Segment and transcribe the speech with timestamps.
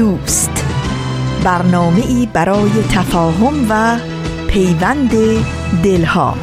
[0.00, 0.64] دوست.
[1.44, 3.98] برنامه ای برای تفاهم و
[4.48, 5.10] پیوند
[5.84, 6.34] دلها.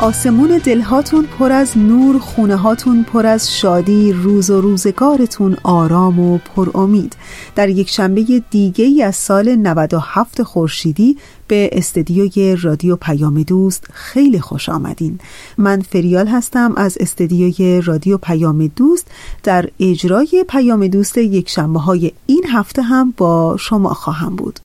[0.00, 6.38] آسمون دلهاتون پر از نور خونه هاتون پر از شادی روز و روزگارتون آرام و
[6.38, 7.16] پر امید
[7.58, 11.16] در یک شنبه دیگه ای از سال 97 خورشیدی
[11.48, 15.18] به استدیوی رادیو پیام دوست خیلی خوش آمدین.
[15.56, 19.06] من فریال هستم از استدیوی رادیو پیام دوست
[19.42, 24.60] در اجرای پیام دوست یک شنبه های این هفته هم با شما خواهم بود.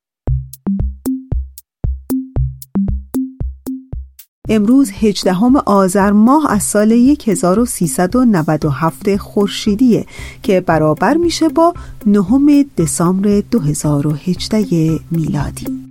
[4.49, 6.91] امروز 18 آذر ماه از سال
[7.25, 10.05] 1397 خورشیدیه
[10.43, 11.73] که برابر میشه با
[12.05, 15.82] 9 دسامبر 2018 میلادی.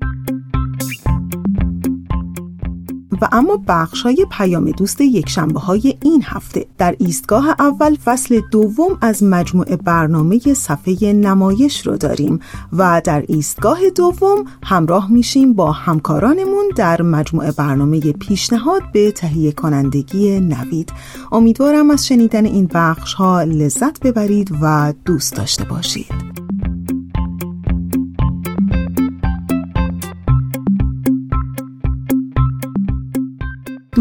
[3.22, 6.66] و اما بخش های پیام دوست یک شنبه های این هفته.
[6.78, 12.40] در ایستگاه اول فصل دوم از مجموعه برنامه صفحه نمایش رو داریم
[12.72, 20.40] و در ایستگاه دوم همراه میشیم با همکارانمون در مجموعه برنامه پیشنهاد به تهیه کنندگی
[20.40, 20.92] نوید.
[21.32, 26.32] امیدوارم از شنیدن این بخش ها لذت ببرید و دوست داشته باشید.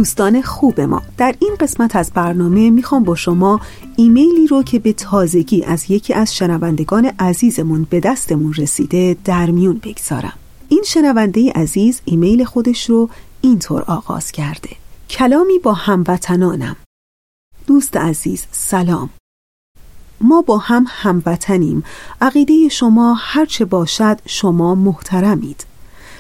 [0.02, 1.02] دوستان خوب ما.
[1.18, 3.60] در این قسمت از برنامه می‌خوام با شما
[3.96, 9.80] ایمیلی رو که به تازگی از یکی از شنوندگان عزیزمون به دستمون رسیده در میون
[9.84, 10.34] بگذارم.
[10.70, 13.10] این شنونده عزیز ایمیل خودش رو
[13.42, 14.70] اینطور آغاز کرده.
[15.10, 16.76] کلامی با هموطنانم.
[17.68, 19.10] دوست عزیز سلام.
[20.22, 21.84] ما با هم هموطنیم.
[22.22, 25.66] عقیده شما هرچه باشد شما محترمید.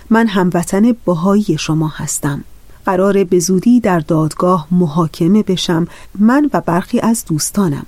[0.10, 2.44] من هموطن باهایی شما هستم.
[2.86, 5.88] قرار به زودی در دادگاه محاکمه بشم
[6.20, 7.86] من و برخی از دوستانم.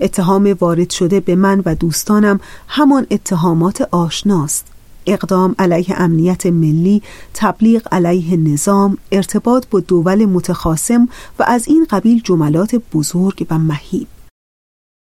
[0.00, 4.66] اتهام وارد شده به من و دوستانم همان اتهامات آشناست.
[5.06, 7.02] اقدام علیه امنیت ملی،
[7.34, 11.08] تبلیغ علیه نظام، ارتباط با دول متخاسم
[11.38, 14.06] و از این قبیل جملات بزرگ و مهیب.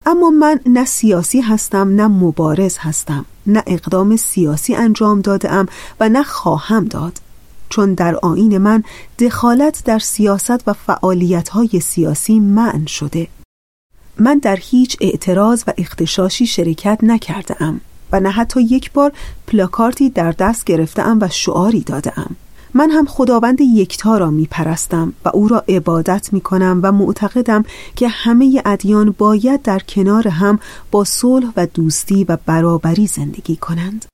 [0.07, 5.67] اما من نه سیاسی هستم نه مبارز هستم نه اقدام سیاسی انجام دادم
[6.01, 7.21] و نه خواهم داد.
[7.69, 8.83] چون در آین من
[9.19, 13.29] دخالت در سیاست و فعالیت‌های سیاسی منع شده.
[14.19, 17.81] من در هیچ اعتراض و اختشاشی شرکت نکرده ام
[18.13, 19.13] و نه حتی یک بار
[19.47, 22.37] پلاکارتی در دست گرفتم و شعاری دادم
[22.75, 27.65] من هم خداوند یکتا را می پرستم و او را عبادت می کنم و معتقدم
[27.97, 30.59] که همه ادیان باید در کنار هم
[30.91, 34.05] با صلح و دوستی و برابری زندگی کنند.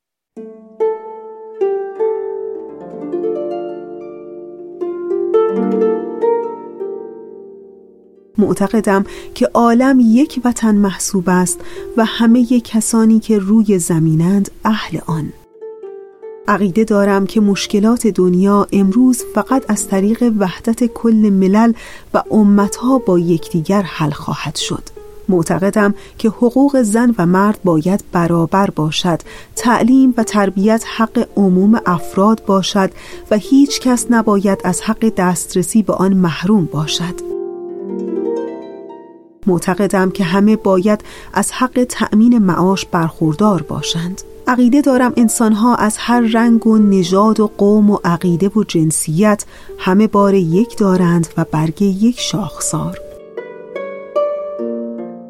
[8.39, 11.61] معتقدم که عالم یک وطن محسوب است
[11.97, 15.33] و همه کسانی که روی زمینند اهل آن.
[16.49, 21.73] عقیده دارم که مشکلات دنیا امروز فقط از طریق وحدت کل ملل
[22.15, 24.83] و امتها با یکدیگر حل خواهد شد.
[25.29, 29.21] معتقدم که حقوق زن و مرد باید برابر باشد
[29.57, 32.91] تعلیم و تربیت حق عموم افراد باشد
[33.31, 37.44] و هیچ کس نباید از حق دسترسی به آن محروم باشد.
[39.47, 41.01] معتقدم که همه باید
[41.33, 44.23] از حق تأمین معاش برخوردار باشند.
[44.47, 49.45] عقیده دارم انسانها از هر رنگ و نژاد و قوم و عقیده و جنسیت
[49.79, 52.99] همه بار یک دارند و برگ یک شاخسار.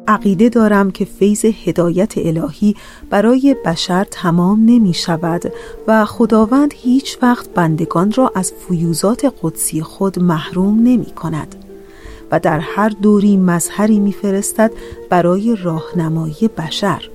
[0.07, 2.75] عقیده دارم که فیض هدایت الهی
[3.09, 5.53] برای بشر تمام نمی شود
[5.87, 11.64] و خداوند هیچ وقت بندگان را از فیوزات قدسی خود محروم نمی کند.
[12.31, 14.71] و در هر دوری مظهری میفرستد
[15.09, 17.09] برای راهنمایی بشر.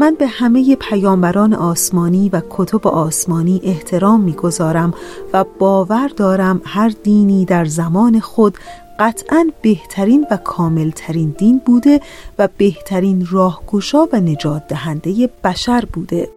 [0.00, 4.94] من به همه پیامبران آسمانی و کتب آسمانی احترام می‌گذارم
[5.32, 8.58] و باور دارم هر دینی در زمان خود
[8.98, 12.00] قطعا بهترین و کاملترین دین بوده
[12.38, 16.28] و بهترین راهگشا و نجات دهنده بشر بوده.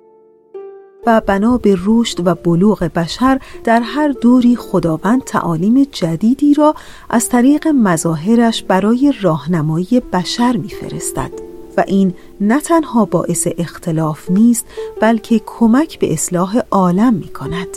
[1.06, 6.76] و بنا به رشد و بلوغ بشر در هر دوری خداوند تعالیم جدیدی را
[7.10, 11.32] از طریق مظاهرش برای راهنمایی بشر میفرستد
[11.78, 14.66] و این نه تنها باعث اختلاف نیست
[15.02, 17.68] بلکه کمک به اصلاح عالم می کند.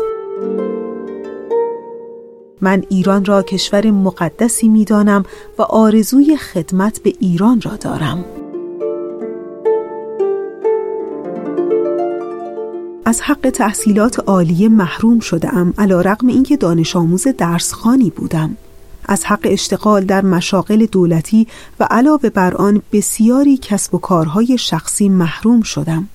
[2.60, 5.24] من ایران را کشور مقدسی می دانم
[5.58, 8.24] و آرزوی خدمت به ایران را دارم.
[13.08, 18.56] از حق تحصیلات عالیه محروم شده ام علا رقم اینکه دانش آموز درسخانی بودم.
[19.04, 21.46] از حق اشتغال در مشاغل دولتی
[21.80, 26.08] و علاوه بر آن بسیاری کسب و کارهای شخصی محروم شدم.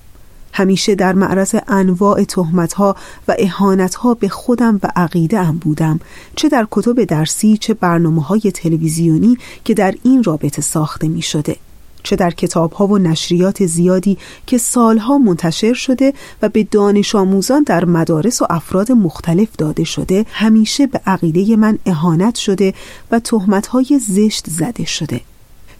[0.52, 2.96] همیشه در معرض انواع تهمتها
[3.28, 6.00] و اهانتها به خودم و عقیده ام بودم
[6.36, 11.56] چه در کتب درسی چه برنامه های تلویزیونی که در این رابطه ساخته می شده
[12.04, 16.12] چه در کتاب ها و نشریات زیادی که سالها منتشر شده
[16.42, 21.78] و به دانش آموزان در مدارس و افراد مختلف داده شده همیشه به عقیده من
[21.86, 22.74] اهانت شده
[23.10, 25.20] و تهمت های زشت زده شده.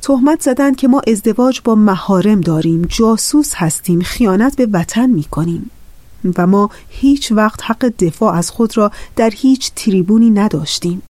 [0.03, 5.71] تهمت زدن که ما ازدواج با مهارم داریم جاسوس هستیم خیانت به وطن می کنیم
[6.39, 11.03] و ما هیچ وقت حق دفاع از خود را در هیچ تریبونی نداشتیم.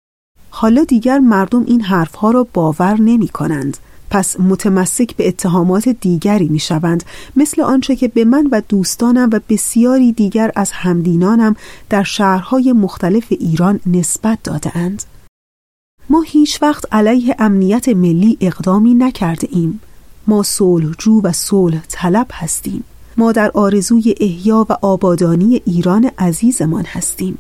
[0.49, 3.77] حالا دیگر مردم این حرفها را باور نمی کنند
[4.13, 7.03] پس متمسک به اتهامات دیگری می شوند
[7.35, 11.55] مثل آنچه که به من و دوستانم و بسیاری دیگر از همدینانم
[11.89, 15.03] در شهرهای مختلف ایران نسبت داده اند.
[16.09, 19.81] ما هیچ وقت علیه امنیت ملی اقدامی نکرده ایم.
[20.27, 22.83] ما صلحجو و صلح طلب هستیم.
[23.17, 27.37] ما در آرزوی احیا و آبادانی ایران عزیزمان هستیم.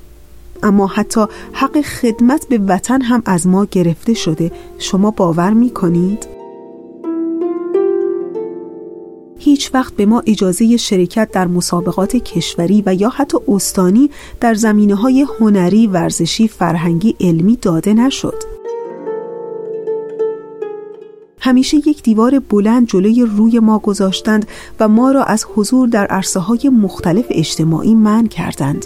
[0.63, 6.42] اما حتی حق خدمت به وطن هم از ما گرفته شده شما باور می کنید؟
[9.43, 14.09] هیچ وقت به ما اجازه شرکت در مسابقات کشوری و یا حتی استانی
[14.39, 18.43] در زمینه های هنری، ورزشی، فرهنگی، علمی داده نشد.
[21.39, 24.47] همیشه یک دیوار بلند جلوی روی ما گذاشتند
[24.79, 28.85] و ما را از حضور در عرصه های مختلف اجتماعی من کردند.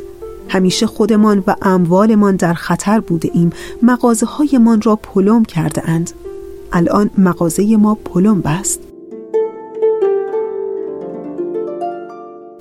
[0.49, 3.49] همیشه خودمان و اموالمان در خطر بوده ایم
[3.81, 6.11] مغازه هایمان را پلم کرده اند.
[6.73, 8.86] الان مغازه ما پلم بست.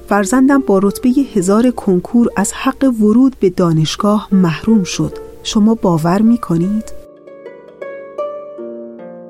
[0.09, 5.13] فرزندم با رتبه هزار کنکور از حق ورود به دانشگاه محروم شد.
[5.43, 6.93] شما باور می کنید؟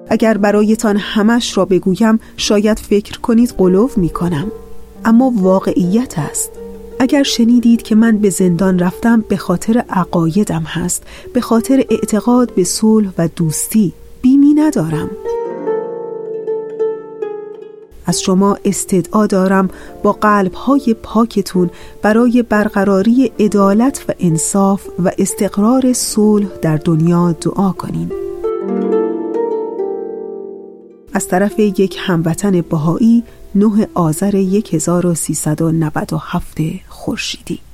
[0.08, 4.52] اگر برایتان همش را بگویم شاید فکر کنید قلوف می کنم
[5.05, 6.50] اما واقعیت است.
[7.00, 11.02] اگر شنیدید که من به زندان رفتم به خاطر عقایدم هست
[11.34, 13.93] به خاطر اعتقاد به صلح و دوستی
[14.23, 15.11] بیمی ندارم
[18.06, 19.70] از شما استدعا دارم
[20.03, 21.70] با قلبهای پاکتون
[22.03, 28.12] برای برقراری عدالت و انصاف و استقرار صلح در دنیا دعا کنین
[31.12, 33.25] از طرف یک هموطن بهایی
[33.55, 37.66] 9 آذر 1397 خورشیدی.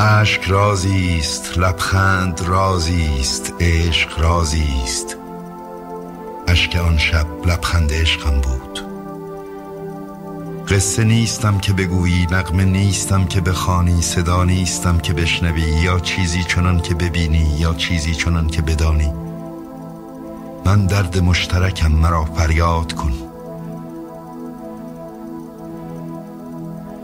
[0.00, 5.16] اشک رازی است لبخند رازی است عشق رازی است
[6.48, 8.80] اشک آن شب لبخند عشقم بود.
[10.68, 16.80] قصه نیستم که بگویی نقمه نیستم که بخوانی صدا نیستم که بشنوی یا چیزی چنان
[16.80, 19.12] که ببینی یا چیزی چنان که بدانی.
[20.64, 23.27] من درد مشترکم مرا فریاد کن.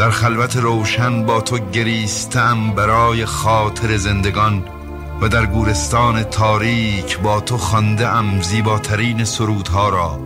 [0.00, 4.64] در خلوت روشن با تو گریستم برای خاطر زندگان
[5.20, 10.20] و در گورستان تاریک با تو خانده ام زیباترین سرودها را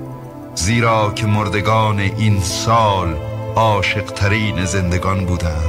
[0.55, 3.17] زیرا که مردگان این سال
[3.57, 5.65] عاشقترین زندگان بودم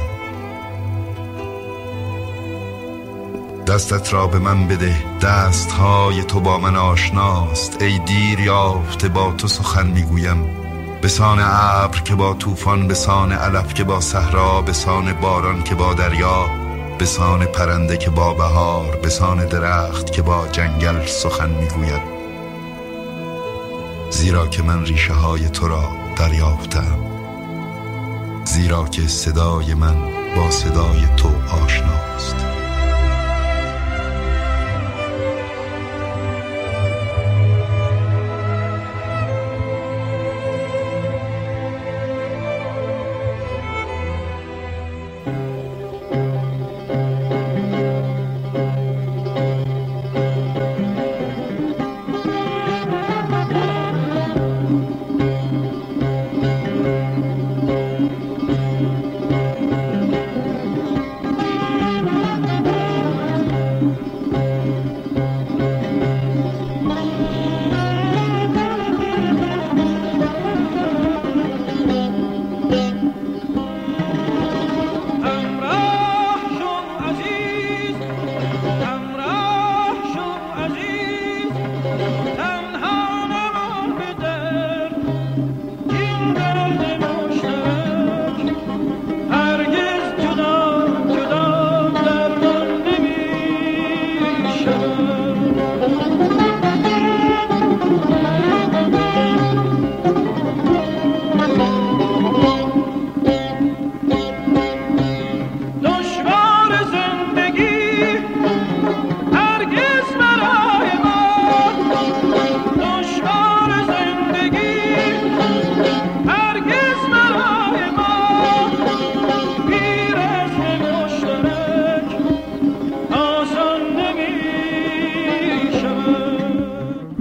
[3.66, 7.82] دستت را به من بده دستهای تو با من آشناست.
[7.82, 10.55] ای دیر یافته با تو سخن می‌گویم.
[11.06, 14.72] به سان ابر که با طوفان به سان علف که با صحرا به
[15.22, 16.46] باران که با دریا
[16.98, 17.06] به
[17.46, 19.08] پرنده که با بهار به
[19.44, 22.02] درخت که با جنگل سخن می‌گوید.
[24.10, 26.98] زیرا که من ریشه های تو را دریافتم.
[28.44, 29.96] زیرا که صدای من
[30.36, 31.28] با صدای تو
[31.64, 32.55] آشناست.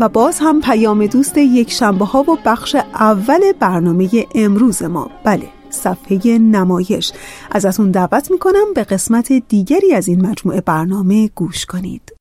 [0.07, 5.09] باز هم پیام دوست یک شنبه ها و بخش اول برنامه امروز ما.
[5.23, 7.11] بله صفحه نمایش.
[7.51, 12.11] از اون دعوت می‌کنم به قسمت دیگری از این مجموعه برنامه گوش کنید.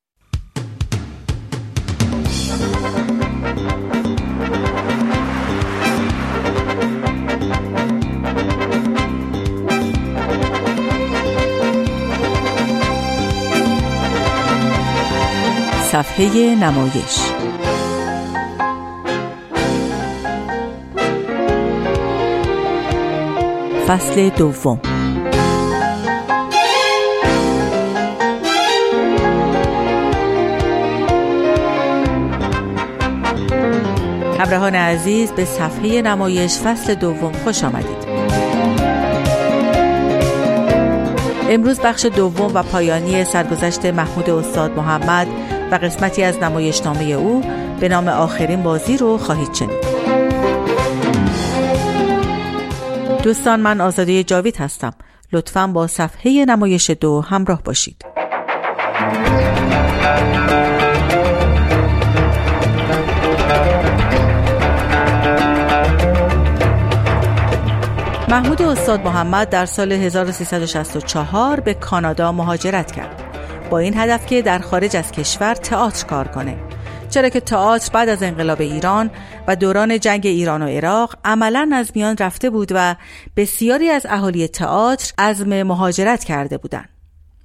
[15.93, 17.43] صفحه نمایش
[23.88, 24.81] فصل دوم
[34.38, 38.05] همراهان عزیز به صفحه نمایش فصل دوم خوش آمدید
[41.50, 45.26] امروز بخش دوم و پایانی سرگذشت محمود استاد محمد
[45.71, 47.43] و قسمتی از نمایشنامه او
[47.81, 49.93] به نام آخرین بازی رو خواهید شنید.
[53.25, 54.95] دوستان من آزاده جاوید هستم.
[55.33, 58.04] لطفا با صفحه نمایش دو همراه باشید.
[68.28, 73.23] محمود استاد محمد در سال 1364 به کانادا مهاجرت کرد.
[73.71, 76.63] با این هدف که در خارج از کشور تئاتر کار کنه
[77.14, 79.11] چرا که تئاتر بعد از انقلاب ایران
[79.49, 82.97] و دوران جنگ ایران و عراق عملا از میان رفته بود و
[83.37, 86.88] بسیاری از اهالی تئاتر عزم مهاجرت کرده بودند.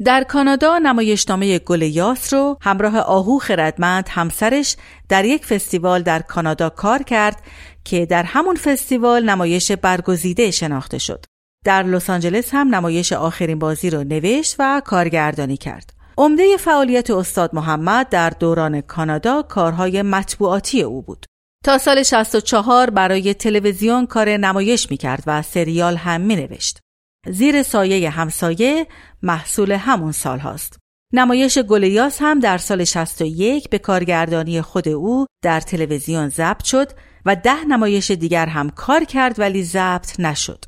[0.06, 4.76] در کانادا نمایشنامه گل یاس رو همراه آهو خردمند همسرش
[5.10, 7.42] در یک فستیوال در کانادا کار کرد
[7.84, 11.26] که در همون فستیوال نمایش برگزیده شناخته شد.
[11.66, 15.99] در لس آنجلس هم نمایش آخرین بازی رو نوشت و کارگردانی کرد.
[16.20, 21.26] عمده فعالیت استاد محمد در دوران کانادا کارهای مطبوعاتی او بود.
[21.66, 26.80] تا سال 64 برای تلویزیون کار نمایش می کرد و سریال هم می نوشت.
[27.28, 28.88] زیر سایه همسایه
[29.24, 30.78] محصول همون سال هاست.
[31.14, 36.92] نمایش گلیاس هم در سال 61 به کارگردانی خود او در تلویزیون ضبط شد
[37.26, 40.66] و ده نمایش دیگر هم کار کرد ولی ضبط نشد.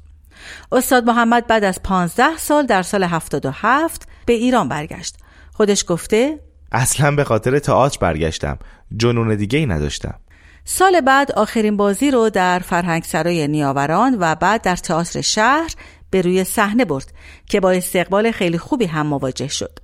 [0.72, 5.16] استاد محمد بعد از 15 سال در سال 77 به ایران برگشت
[5.54, 6.40] خودش گفته
[6.72, 8.60] اصلا به خاطر تئاتر برگشتم.
[8.98, 10.20] جنون دیگه ای نداشتم.
[10.66, 15.72] سال بعد آخرین بازی رو در فرهنگ سرای نیاوران و بعد در تئاتر شهر
[16.10, 17.14] به روی صحنه برد
[17.46, 19.80] که با استقبال خیلی خوبی هم مواجه شد.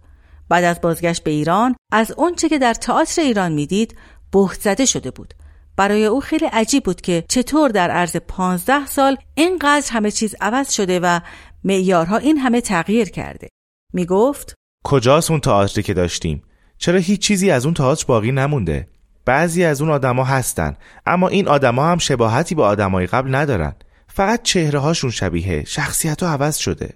[0.50, 3.98] بعد از بازگشت به ایران از اونچه که در تئاتر ایران می‌دید
[4.32, 5.34] بهت زده شده بود.
[5.78, 10.72] برای او خیلی عجیب بود که چطور در عرض پانزده سال اینقدر همه چیز عوض
[10.72, 11.20] شده و
[11.64, 13.50] معیارها این همه تغییر کرده.
[13.94, 14.54] می گفت
[14.90, 16.44] کجاست اون تئاتری که داشتیم؟
[16.78, 18.88] چرا هیچ چیزی از اون تئاتر باقی نمونده؟
[19.26, 20.76] بعضی از اون آدما هستن
[21.06, 23.76] اما این آدما هم شباهتی به آدمای قبل ندارن.
[24.08, 26.94] فقط چهره هاشون شبیه شخصیت ها عوض شده.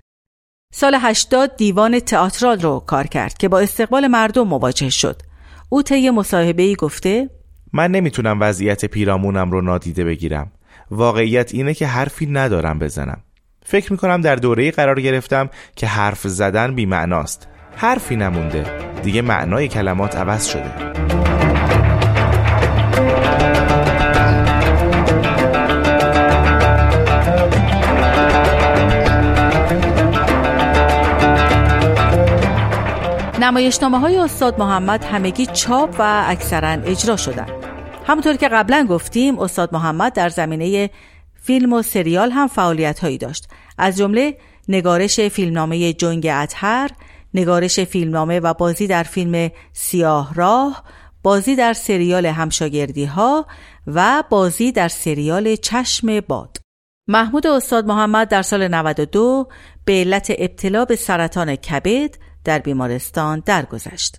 [0.74, 5.22] سال 80 دیوان تئاترال رو کار کرد که با استقبال مردم مواجه شد.
[5.70, 7.30] او طی مصاحبه ای گفته
[7.74, 10.52] من نمی‌تونم وضعیت پیرامونم رو نادیده بگیرم.
[10.92, 13.24] واقعیت اینه که حرفی ندارم بزنم.
[13.66, 17.48] فکر می‌کنم در دوره قرار گرفتم که حرف زدن بی معناست
[17.82, 18.66] حرفی نمونده.
[19.04, 20.74] دیگه معنای کلمات عوض شده.
[33.40, 37.48] نمایشنامه های استاد محمد همگی چاپ و اکثرا اجرا شدن.
[38.08, 40.90] همونطور که قبلا گفتیم استاد محمد در زمینه
[41.44, 43.48] فیلم و سریال هم فعالیت هایی داشت.
[43.78, 46.90] از جمله نگارش فیلمنامه جنگ اطهر
[47.34, 50.84] نگارش فیلمنامه و بازی در فیلم سیاه راه
[51.24, 53.46] بازی در سریال همشاگردی ها
[53.88, 56.58] و بازی در سریال چشم باد
[57.08, 59.48] محمود استاد محمد در سال 92
[59.86, 64.18] به علت ابتلا به سرطان کبد در بیمارستان درگذشت.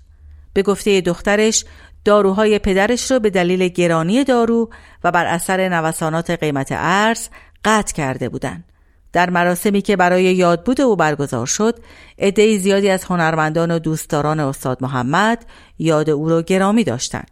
[0.53, 1.65] به گفته دخترش
[2.05, 4.71] داروهای پدرش را به دلیل گرانی دارو
[5.05, 7.29] و بر اثر نوسانات قیمت ارز
[7.65, 8.72] قطع کرده بودند.
[9.13, 11.79] در مراسمی که برای یادبود او برگزار شد
[12.19, 15.47] عده زیادی از هنرمندان و دوستداران استاد محمد
[15.79, 17.31] یاد او را گرامی داشتند.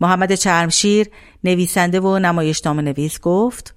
[0.00, 1.06] محمد چرمشیر
[1.44, 3.74] نویسنده و نمایشنامه نویس گفت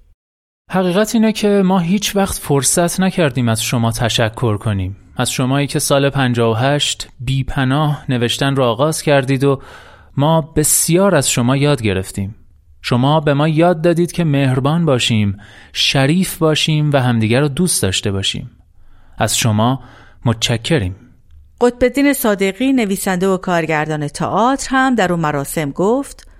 [0.70, 4.96] حقیقت اینه که ما هیچ وقت فرصت نکردیم از شما تشکر کنیم.
[5.16, 9.62] از شمایی که سال 58 بی پناه نوشتن را آغاز کردید و
[10.16, 12.34] ما بسیار از شما یاد گرفتیم.
[12.88, 15.38] شما به ما یاد دادید که مهربان باشیم،
[15.72, 18.50] شریف باشیم و همدیگر رو دوست داشته باشیم.
[19.18, 19.80] از شما
[20.24, 20.96] متشکریم.
[21.60, 26.30] قطبدین صادقی نویسنده و کارگردان تئاتر هم در اون مراسم گفت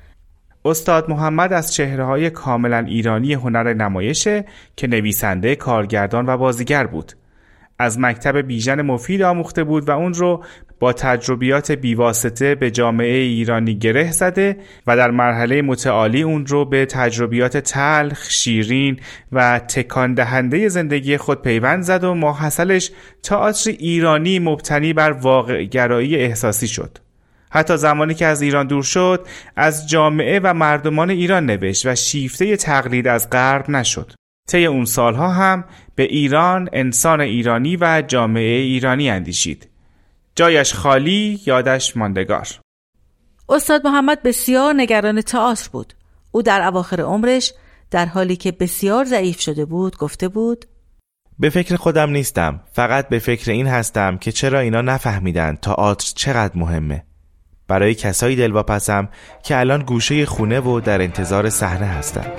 [0.64, 4.44] استاد محمد از چهره های کاملا ایرانی هنر نمایشه
[4.76, 7.12] که نویسنده، کارگردان و بازیگر بود.
[7.78, 10.44] از مکتب بیژن مفید آموخته بود و اون رو
[10.80, 14.56] با تجربیات بیواسطه به جامعه ایرانی گره زده
[14.86, 19.00] و در مرحله متعالی اون رو به تجربیات تلخ، شیرین
[19.32, 22.90] و تکان دهنده زندگی خود پیوند زد و ماحصلش
[23.22, 26.98] تئاتر ایرانی مبتنی بر واقع گرایی احساسی شد.
[27.50, 32.56] حتی زمانی که از ایران دور شد از جامعه و مردمان ایران نوشت و شیفته
[32.56, 34.12] تقلید از غرب نشد.
[34.48, 39.68] طی اون سالها هم به ایران، انسان ایرانی و جامعه ایرانی اندیشید.
[40.36, 42.48] جایش خالی، یادش ماندگار.
[43.48, 45.92] استاد محمد بسیار نگران تئاتر بود.
[46.32, 47.52] او در اواخر عمرش
[47.90, 50.64] در حالی که بسیار ضعیف شده بود گفته بود
[51.38, 56.58] به فکر خودم نیستم فقط به فکر این هستم که چرا اینا نفهمیدن تئاتر چقدر
[56.58, 57.04] مهمه
[57.68, 59.08] برای کسایی دلواپسم
[59.44, 62.32] که الان گوشه خونه و در انتظار صحنه هستن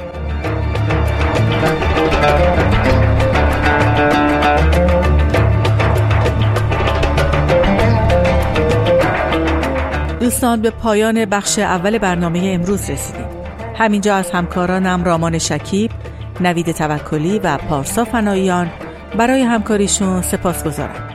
[10.28, 13.26] دوستان به پایان بخش اول برنامه امروز رسیدیم.
[13.76, 15.92] همینجا از همکارانم رامان شکیب،
[16.40, 18.70] نوید توکلی و پارسا فناییان
[19.18, 21.10] برای همکاریشون سپاس گذارم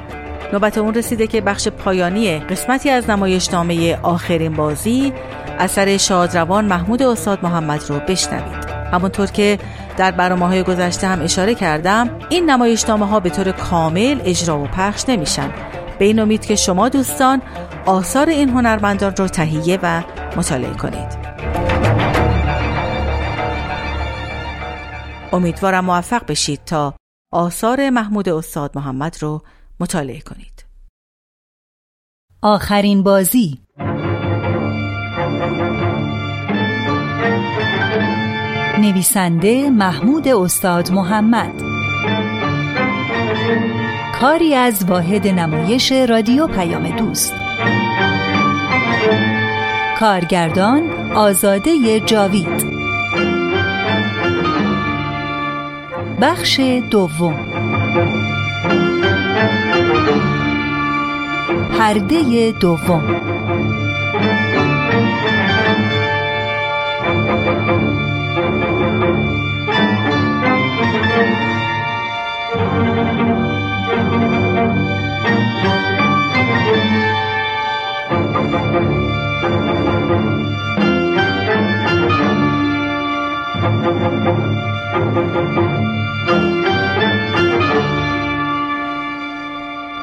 [0.52, 5.12] نوبت اون رسیده که بخش پایانی قسمتی از نمایشنامه آخرین بازی
[5.58, 8.64] اثر شادروان محمود استاد محمد رو بشنوید.
[8.92, 9.58] همونطور که
[9.96, 14.66] در برنامه های گذشته هم اشاره کردم این نمایشنامه ها به طور کامل اجرا و
[14.66, 15.50] پخش نمیشن.
[15.98, 17.42] به این امید که شما دوستان
[17.86, 20.02] آثار این هنرمندان رو تهیه و
[20.36, 21.32] مطالعه کنید.
[25.32, 26.94] امیدوارم موفق بشید تا
[27.32, 29.42] آثار محمود استاد محمد رو
[29.80, 30.64] مطالعه کنید.
[32.42, 33.58] آخرین بازی.
[38.78, 41.52] نویسنده محمود استاد محمد.
[44.22, 47.34] کاری از واحد نمایش رادیو پیام دوست.
[49.98, 52.66] کارگردان آزاده جاوید.
[56.20, 57.34] بخش دوم.
[61.78, 63.16] پرده دوم.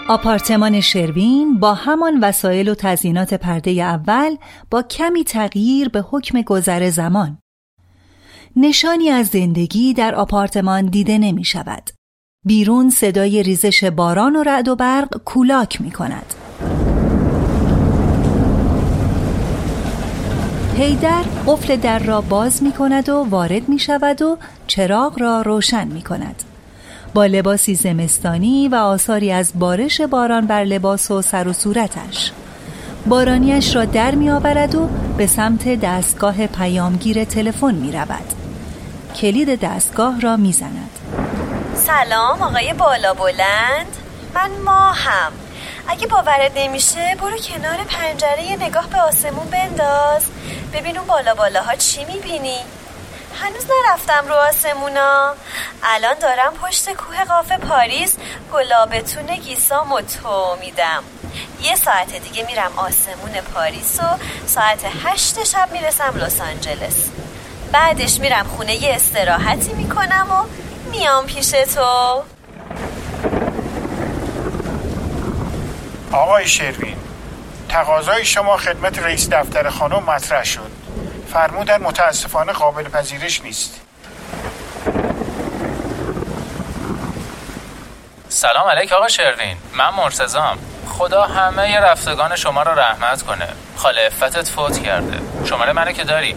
[0.09, 4.35] آپارتمان شروین با همان وسایل و تزینات پرده اول
[4.71, 7.37] با کمی تغییر به حکم گذر زمان.
[8.55, 11.89] نشانی از زندگی در آپارتمان دیده نمی شود
[12.45, 16.33] بیرون صدای ریزش باران و رعد و برق کولاک می کند
[20.79, 24.37] هیدر قفل در را باز می کند و وارد می شود و
[24.67, 26.43] چراغ را روشن می کند
[27.13, 32.31] با لباسی زمستانی و آثاری از بارش باران بر لباس و سر و صورتش.
[33.05, 38.33] بارانیش را در می آورد و به سمت دستگاه پیامگیر تلفن می رود
[39.15, 40.89] کلید دستگاه را می زند
[41.75, 43.87] سلام آقای بالا بلند.
[44.35, 45.31] من ماهم.
[45.91, 50.25] اگه باورت نمیشه برو کنار پنجره نگاه به آسمون بنداز.
[50.73, 52.58] ببین اون بالا بالاها چی می‌بینی؟
[53.41, 55.34] هنوز نرفتم رو آسمونا.
[55.84, 58.15] الان دارم پشت کوه قاف پاریس
[58.54, 61.04] گلابتون گیسام تو میدم.
[61.62, 64.04] یه ساعت دیگه میرم آسمون پاریس و
[64.47, 67.10] ساعت هشت شب می‌رسم لس آنجلس.
[67.71, 70.43] بعدش میرم خونه یه استراحتی می‌کنم و
[70.91, 72.23] میام پیش تو.
[76.11, 76.97] آقای شروین
[77.69, 80.71] تقاضای شما خدمت رئیس دفتر خانم مطرح شد.
[81.33, 83.81] فرمودن متاسفانه قابل پذیرش نیست.
[88.29, 89.57] سلام علیک آقا شروین.
[89.73, 90.57] من مرتزام
[90.89, 93.47] خدا همه رفتگان شما را رحمت کنه.
[93.75, 95.19] خاله افتت فوت کرده.
[95.45, 96.35] شماره منو که داری؟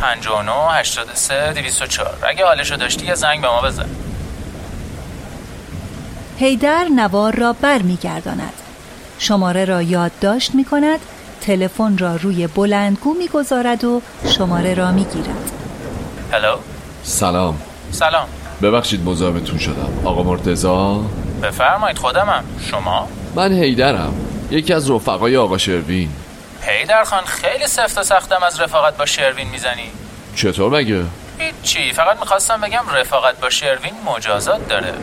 [0.00, 3.90] 59 83 204 اگه حالشو داشتی یه زنگ به ما بزن.
[6.38, 8.52] هیدر نوار را بر می گرداند.
[9.22, 11.00] شماره را یادداشت می کند
[11.40, 15.50] تلفن را روی بلندگو می‌گذارد و شماره را می‌گیرد.
[16.32, 16.56] هلو
[17.02, 17.56] سلام.
[17.90, 18.26] سلام.
[18.62, 19.92] ببخشید مزاحمتون شدم.
[20.04, 21.00] آقا مرتزا
[21.42, 22.44] بفرمایید خودمم.
[22.70, 24.14] شما؟ من هیدرم
[24.50, 26.08] یکی از رفقای آقا شروین.
[26.62, 29.90] هیدر خان خیلی سفت و سختم از رفاقت با شروین می‌زنی.
[30.36, 31.02] چطور مگه؟
[31.38, 34.94] هیچی فقط می‌خواستم بگم رفاقت با شروین مجازات داره.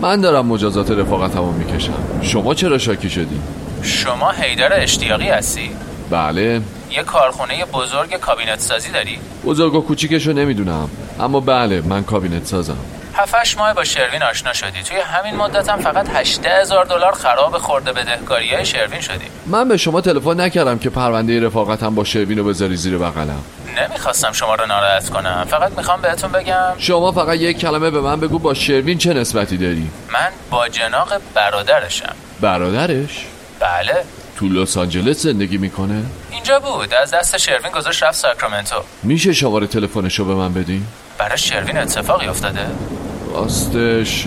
[0.00, 1.94] من دارم مجازات رفاقتمو می‌کشم.
[2.22, 3.40] شما چرا شاکی شدی؟
[3.84, 5.70] شما حیدر اشتیاقی هستی؟
[6.10, 6.60] بله.
[6.90, 10.90] یه کارخونه بزرگ کابینت سازی داری؟ بزرگ و کوچیکشو نمی‌دونم.
[11.20, 12.76] اما بله من کابینت سازم.
[13.14, 14.82] هفتش ماه با شروین آشنا شدی.
[14.82, 19.24] توی همین مدت هم فقط 18 هزار دلار خراب خورده بدهکاری های شروین شدی.
[19.46, 23.42] من به شما تلفن نکردم که پرونده رفاقتم با شروین رو بذاری زیر بغلم.
[23.76, 25.46] نمی‌خواستم شما رو ناراحت کنم.
[25.50, 29.56] فقط می‌خوام بهتون بگم شما فقط یک کلمه به من بگو با شروین چه نسبتی
[29.56, 32.14] داری؟ من با جناق برادرشم.
[32.40, 33.26] برادرش؟
[33.60, 34.04] بله.
[34.36, 36.94] تو لس آنجلس زندگی می‌کنه؟ اینجا بود.
[36.94, 38.82] از دست شروین گذاشت رفت ساکرامنتو.
[39.02, 40.86] میشه شماره تلفنش رو به من بدین؟
[41.18, 42.66] برای شروین اتفاقی افتاده؟
[43.34, 44.24] راستش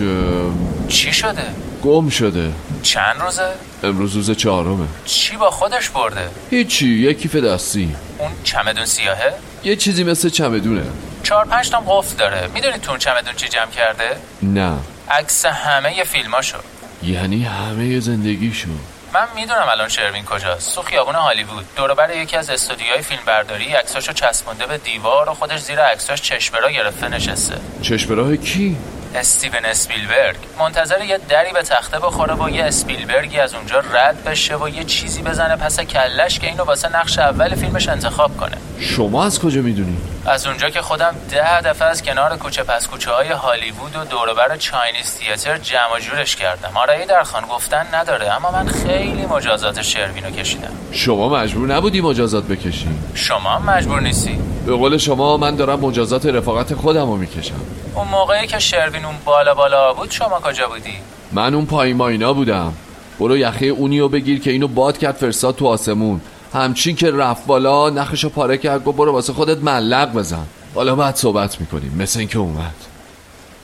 [0.88, 1.42] چی شده؟
[1.82, 2.52] گم شده.
[2.82, 3.48] چند روزه؟
[3.82, 4.86] امروز روز چهارمه.
[5.04, 7.96] چی با خودش برده؟ هیچی یه کیف دستی.
[8.18, 10.82] اون چمدون سیاهه؟ یه چیزی مثل چمدونه.
[11.22, 12.48] چهار پنج تا قفل داره.
[12.54, 14.72] می‌دونی تو اون چمدون چی جمع کرده؟ نه.
[15.10, 16.58] عکس همه فیلماشو.
[17.02, 18.68] یعنی همه زندگیشو.
[19.14, 20.74] من می‌دونم الان شروین کجاست.
[20.74, 25.60] تو خیابون هالیوود دور بر یکی از استودیوهای فیلمبرداری عکساشو چسبونده به دیوار و خودش
[25.60, 27.56] زیر عکساش چشمرا گرفته نشسته.
[27.82, 28.76] چشم راه کی؟
[29.14, 30.36] استیون اسپیلبرگ.
[30.58, 34.84] منتظر یه دری به تخته بخوره و یه اسپیلبرگی از اونجا رد بشه و یه
[34.84, 38.56] چیزی بزنه پس کلش که اینو واسه نقش اول فیلمش انتخاب کنه.
[38.80, 43.10] شما از کجا می‌دونی؟ از اونجا که خودم ده دفعه از کنار کوچه پس کوچه
[43.10, 46.76] های هالیوود و دوربر چاینیز تیاتر جمع جورش کردم.
[46.76, 50.72] آره در خان گفتن نداره اما من خیلی مجازات شروینو کشیدم.
[50.92, 52.88] شما مجبور نبودی مجازات بکشی.
[53.14, 54.38] شما مجبور نیستی.
[54.68, 57.54] به قول شما من دارم مجازات رفاقت خودم رو می‌کشم.
[57.94, 60.92] اون موقعی که شروین اون بالا بالا بود شما کجا بودی؟
[61.32, 62.72] من اون پایین ماینا بودم.
[63.20, 66.20] برو یخه اونیو بگیر که اینو باد کرد فرستاد تو آسمون.
[66.52, 70.46] همچین که رفت بالا نخشو پاره کرد گفت برو واسه خودت ملق بزن.
[70.74, 71.96] حالا بعد صحبت می‌کنیم.
[71.98, 72.74] مثل اینکه اومد.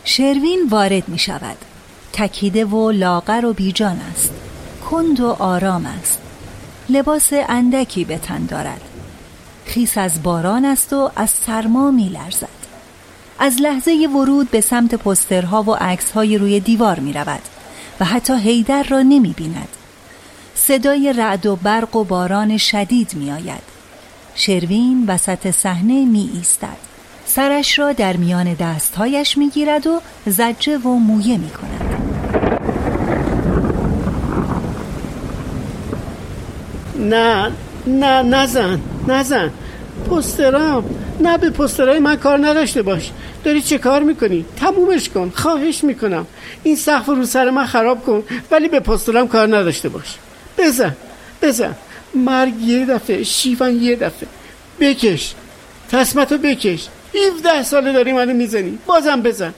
[0.05, 1.57] شروین وارد می شود
[2.13, 4.33] تکیده و لاغر و بیجان است.
[4.91, 6.21] کند و آرام است.
[6.89, 8.81] لباس اندکی به تن دارد.
[9.65, 12.49] خیس از باران است و از سرما می لرزد
[13.39, 17.43] از لحظه ورود به سمت پسترها و عکسهای روی دیوار می رود
[18.01, 19.69] و حتی هیدر را نمی بیند
[20.55, 23.63] صدای رعد و برق و باران شدید می آید
[24.35, 26.77] شروین وسط صحنه می ایستد
[27.27, 31.95] سرش را در میان دستهایش می گیرد و زجه و مویه می کند
[36.99, 37.51] نه
[37.87, 38.81] نه نزن.
[39.09, 39.51] نزن.
[40.11, 40.85] پسترام.
[41.21, 43.11] نه به پسترهای من کار نداشته باش.
[43.45, 45.33] داری چه کار می‌کنی؟ تمومش کن.
[45.35, 46.27] خواهش می‌کنم.
[46.63, 50.15] این سقف رو سر من خراب کن ولی به پسترام کار نداشته باش.
[50.59, 50.97] بزن.
[51.43, 51.75] بزن.
[52.15, 54.29] مرگ یه دفعه شیون یه دفعه.
[54.81, 55.35] بکش.
[55.91, 56.89] تصمتو بکش.
[57.37, 58.79] 17 ساله داری منو می‌زنی.
[58.87, 59.55] بازم بزن.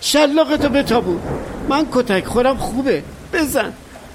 [0.00, 1.20] شلاقتو بتابون
[1.68, 3.02] من کتک خورم خوبه.
[3.32, 3.72] بزن.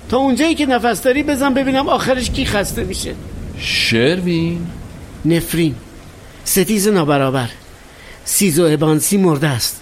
[0.09, 3.15] تا اونجایی که نفس داری بزن ببینم آخرش کی خسته میشه.
[3.59, 4.67] شروین؟
[5.25, 5.75] نفرین.
[6.45, 7.49] ستیز نابرابر.
[8.25, 9.81] سیزو ابانسی مرده است.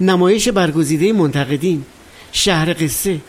[0.00, 1.84] نمایش برگزیده منتقدین.
[2.32, 3.20] شهر قصه.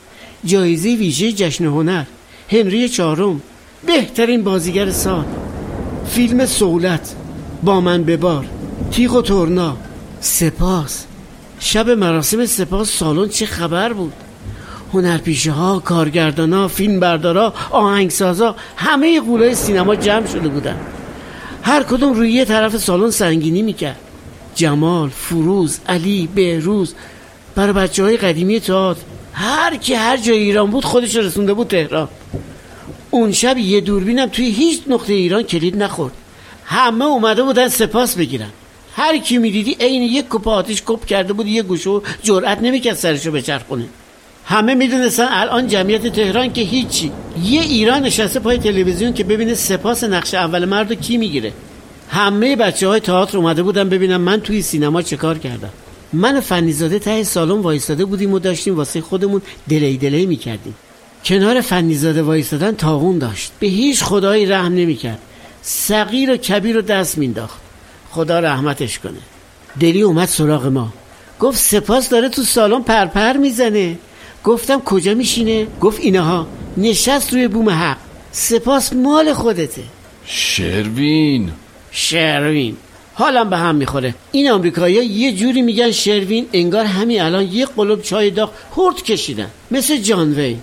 [0.45, 2.03] جایزه ویژه جشن هنر.
[2.49, 3.41] هنری چهارم.
[3.86, 5.25] بهترین بازیگر سال.
[6.10, 7.15] فیلم سولت
[7.63, 8.45] با من ببار
[8.91, 9.77] تیغ و تورنا
[10.21, 11.05] سپاس.
[11.60, 14.13] شب مراسم سپاس سالن چه خبر بود؟
[14.95, 20.79] هنرپیشه ها کارگردان ها فیلم بردارا آهنگسازا همه قولای سینما جمع شده بودن.
[21.63, 23.99] هر کدوم روی یه طرف سالن سنگینی می‌کرد.
[24.55, 26.93] جمال، فروز، علی، بهروز
[27.55, 29.01] برای بچه های قدیمی تئاتر.
[29.34, 32.08] هر کی هر جای ایران بود خودش رسونده بود تهران.
[33.12, 36.13] اون شب یه دوربینم توی هیچ نقطه ایران کلید نخورد.
[36.65, 38.49] همه اومده بودن سپاس بگیرن.
[38.95, 43.31] هر کی می‌دیدی عین یک کپ آتیش کپ کرده بود یه گوشو جرأت نمی‌کرد سرشو
[43.31, 43.86] بچرخونه.
[44.45, 47.12] همه می‌دونستن الان جمعیت تهران که هیچی.
[47.43, 51.53] یه ایران نشسته پای تلویزیون که ببینه سپاس نقش اول مرد کی می‌گیره.
[52.10, 55.69] همه بچه های تئاتر اومده بودن ببینم من توی سینما چه کار کردم.
[56.13, 60.75] من فنیزاده ته سالن وایستاده بودیم و داشتیم واسه خودمون دلی دلی می‌کردیم.
[61.25, 63.51] کنار فنیزاده وایستادن تاغون داشت.
[63.60, 65.19] به هیچ خدایی رحم نمی‌کرد.
[65.62, 67.60] صغیر و کبیر رو دست مینداخت
[68.12, 69.19] خدا رحمتش کنه.
[69.79, 70.93] دلی اومد سراغ ما.
[71.39, 73.97] گفت سپاس داره تو سالن پرپر می‌زنه.
[74.45, 76.47] گفتم کجا میشینه؟ گفت اینها.
[76.77, 77.97] نشست روی بوم حق.
[78.31, 79.81] سپاس مال خودته.
[80.25, 81.51] شروین.
[81.91, 82.75] شروین.
[83.13, 84.15] حالم به هم می‌خوره.
[84.31, 89.47] این آمریکایی‌ها یه جوری میگن شروین انگار همین الان یه قلب چای داغ هرد کشیدن.
[89.71, 90.58] مثل جان وی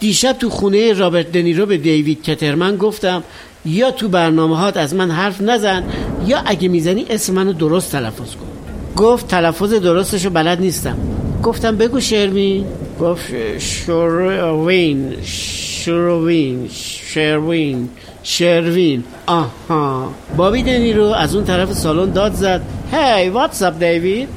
[0.00, 3.22] دیشب تو خونه رابرت دنیرو به دیوید کترمن گفتم
[3.64, 5.84] یا تو برنامه هات از من حرف نزن
[6.26, 8.48] یا اگه می‌زنی اسم منو درست تلفظ کن.
[8.96, 10.98] گفت تلفظ درستشو بلد نیستم.
[11.44, 12.64] گفتم بگو شروین.
[13.00, 17.88] گفت شروین شروین شروین
[18.22, 19.04] شروین.
[19.26, 20.14] آها.
[20.36, 22.62] بابی دنی رو از اون طرف سالن داد زد.
[22.92, 24.28] هی واتس اپ دیوید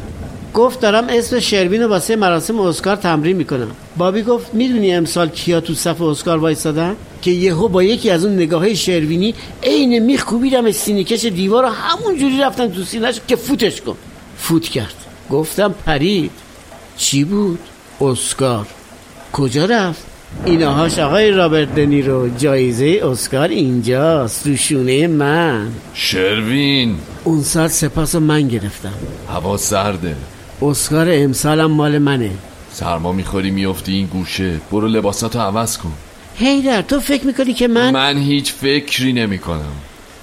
[0.54, 3.72] گفت دارم اسم شروین رو واسه مراسم اسکار تمرین می‌کنم.
[3.98, 8.36] بابی گفت می‌دونی امسال کیا تو صف اسکار وایستادن که یهو با یکی از اون
[8.36, 9.34] نگاه شروینی
[9.64, 13.96] عین میخ کوبیدم سینه کش دیوار رو همون جوری رفتم تو سینهش که فوتش کن.
[14.38, 14.94] فوت کرد.
[15.30, 16.32] گفتم پرید.
[17.02, 17.60] چی بود؟
[18.02, 18.68] اسکار.
[19.34, 20.06] کجا رفت؟
[20.46, 25.68] اینهاش آقای رابرت دنیرو جایزه اسکار اینجاست تو شونه من.
[25.94, 26.96] شروین.
[27.24, 28.94] اون سال سپاس من گرفتم.
[29.30, 30.16] هوا سرده.
[30.62, 32.32] اسکار امسالم مال منه.
[32.72, 34.60] سرما می‌خوری میفتی این گوشه.
[34.72, 35.94] برو لباساتو عوض کن.
[36.36, 39.74] هیدر تو فکر می‌کنی که من من هیچ فکری نمی‌کنم.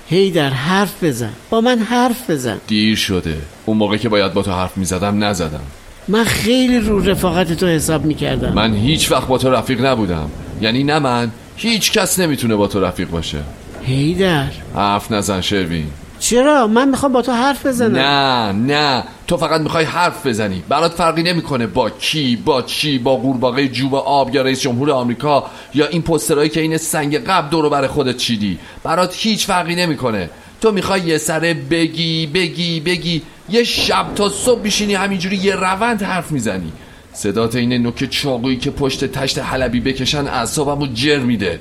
[0.08, 1.32] هیدر حرف بزن.
[1.50, 2.58] با من حرف بزن.
[2.66, 3.36] دیر شده.
[3.66, 5.64] اون موقع که باید با تو حرف می‌زدم نزدم.
[6.09, 8.53] من خیلی رو رفاقت تو حساب می‌کردم.
[8.53, 10.31] من هیچ وقت با تو رفیق نبودم.
[10.61, 13.38] یعنی نه من هیچ کس نمی‌تونه با تو رفیق باشه.
[13.83, 14.47] هیدر.
[14.75, 15.87] حرف نزن شروین.
[16.18, 17.97] چرا؟ من می‌خوام با تو حرف بزنم.
[17.97, 19.05] نه نه.
[19.27, 20.62] تو فقط می‌خوای حرف بزنی.
[20.68, 25.44] برات فرقی نمی‌کنه با کی با چی با قورباغه جوب آب یا رئیس جمهور آمریکا
[25.75, 28.59] یا این پسترهایی که این سنگ قبل دورو بر خودت چیدی.
[28.83, 30.31] برات هیچ فرقی نمی‌کنه.
[30.61, 33.23] تو می‌خوای یه سره بگی بگی بگی.
[33.51, 36.73] یه شب تا صبح بیشینی همینجوری یه روند حرف می‌زنی.
[37.12, 41.61] صدات این نوک چاقویی که پشت تشت حلبی بکشن اعصابمو جر میده.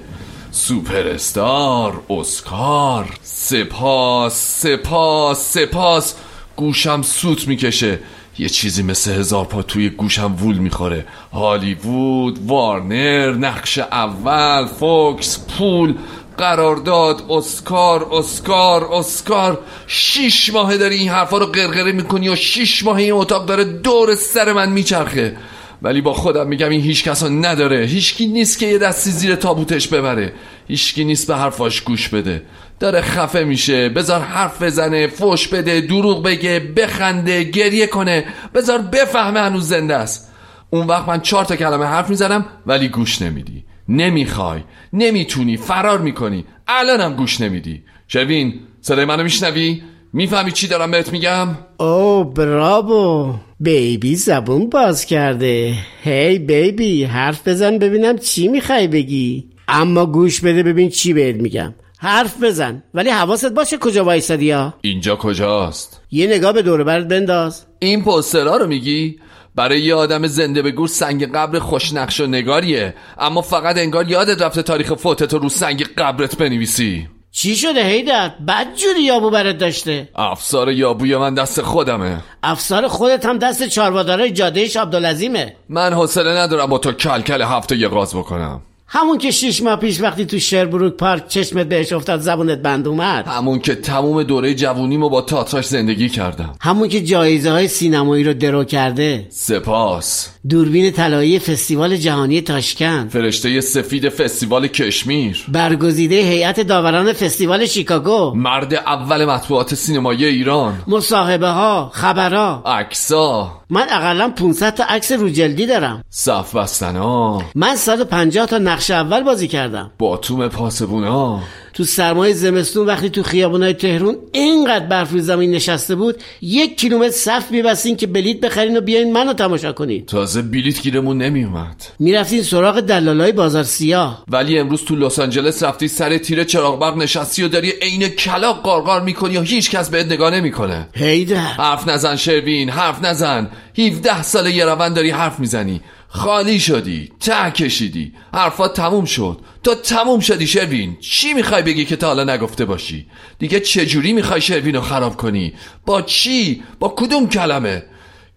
[0.51, 6.15] سوپر استار اسکار سپاس سپاس سپاس.
[6.55, 7.99] گوشم سوت می‌کشه.
[8.39, 11.05] یه چیزی مثل هزار پا توی گوشم وول می‌خوره.
[11.33, 15.95] هالیوود وارنر نقش اول فوکس پول.
[16.37, 19.59] قرارداد اسکار اسکار اسکار.
[19.87, 24.15] شیش ماهه داری این حرفا رو قرقره می‌کنی و شیش ماه این اتاق داره دور
[24.15, 25.37] سر من میچرخه.
[25.81, 27.85] ولی با خودم میگم این هیچ کسا نداره.
[27.85, 30.33] هیچکی نیست که یه دستی زیر تابوتش ببره.
[30.67, 32.43] هیچکی نیست به حرفاش گوش بده.
[32.79, 33.89] داره خفه میشه.
[33.89, 38.25] بذار حرف بزنه فوش بده دروغ بگه بخنده گریه کنه.
[38.53, 40.31] بذار بفهمه هنوز زنده است.
[40.69, 43.66] اون وقت من چهار تا کلمه حرف می‌زنم ولی گوش نمیدی.
[43.89, 44.61] نمی‌خوای.
[44.93, 45.57] نمی‌تونی.
[45.57, 46.45] فرار می‌کنی.
[46.67, 47.83] الانم گوش نمیدی.
[48.07, 49.81] شوین صدای منو میشنوی؟
[50.13, 51.47] می‌فهمی چی دارم بهت میگم؟
[51.79, 53.33] او برابو.
[53.59, 55.73] بیبی زبون باز کرده.
[56.03, 59.49] هی بیبی حرف بزن ببینم چی می‌خوای بگی.
[59.67, 61.73] اما گوش بده ببین چی بهت میگم.
[61.99, 62.83] حرف بزن.
[62.93, 67.65] ولی حواست باشه کجا وایسادی ها؟ اینجا کجاست؟ یه نگاه به دور برت بنداز.
[67.79, 69.19] این پسترها رو میگی؟
[69.57, 72.93] برای یه آدم زنده به گور سنگ قبر خوشنقش و نگاریه.
[73.19, 77.07] اما فقط انگار یادت رفته تاریخ فوتت رو سنگ قبرت بنویسی.
[77.31, 80.09] چی شده هیدر بد جوری یابو برات داشته.
[80.15, 82.23] افسار یابوی من دست خودمه.
[82.43, 85.55] افسار خودت هم دست چارواداره جاده عبدالعظیمه.
[85.69, 88.61] من حوصله ندارم با تو کلکل هفته یه غاز بکنم.
[88.89, 93.27] همون که شیش ماه پیش وقتی تو شربروک پارک چشمت بهش افتاد زبونت بند اومد.
[93.27, 96.53] همون که تموم دوره جوونیمو با تاتراش زندگی کردم.
[96.61, 99.25] همون که جایزه های سینمایی رو درو کرده.
[99.29, 100.29] سپاس.
[100.49, 105.45] دوربین طلایی فستیوال جهانی تاشکند فرشته سفید فستیوال کشمیر.
[105.47, 108.33] برگزیده هیئت داوران فستیوال شیکاگو.
[108.35, 110.83] مرد اول مطبوعات سینمایی ایران.
[110.87, 112.63] مصاحبه ها خبرها.
[112.65, 116.03] عکسا من اقلا 500 تا عکس رو جلدی دارم.
[116.09, 119.91] صف بستنا من 150 تا نقش اول بازی کردم.
[119.97, 121.39] باتوم پاسبونا
[121.73, 127.11] تو سرمای زمستون وقتی تو خیابونای تهرون اینقدر برف روی زمین نشسته بود یک کیلومتر
[127.11, 130.05] صف میبستین که بلیت بخرین و بیاین منو تماشا کنین.
[130.05, 134.23] تازه بلیت گیرمون نمیومد می‌رفتین سراغ دلالای بازار سیاه.
[134.27, 138.61] ولی امروز تو لس آنجلس رفتی سر تیر چراغ برق نشستی و داری عین کلاق
[138.61, 140.87] قارقار می‌کنی و هیچ کس بهت نگاه نمی‌کنه.
[140.93, 141.37] هیدر.
[141.37, 143.49] حرف نزن شروین حرف نزن.
[143.77, 145.81] 17 ساله یه روند داری حرف می‌زنی.
[146.09, 149.39] خالی شدی ته کشیدی حرفات تموم شد.
[149.63, 153.05] تو تموم شدی شروین چی می‌خوای بگی که تا حالا نگفته باشی؟
[153.39, 155.53] دیگه چجوری می‌خوای شروین رو خراب کنی؟
[155.85, 157.83] با چی؟ با کدوم کلمه؟